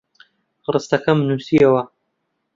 [0.73, 1.81] ڕستەکەم نووسییەوە.